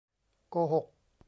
[0.51, 0.85] โกหก